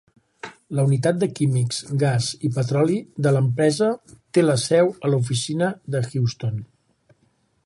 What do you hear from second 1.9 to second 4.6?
gas i petroli de l'empresa té la